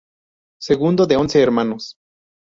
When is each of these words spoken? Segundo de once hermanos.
Segundo 0.59 1.05
de 1.05 1.15
once 1.15 1.39
hermanos. 1.43 1.93